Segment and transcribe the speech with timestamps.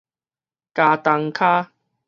[0.73, 1.69] 茄苳跤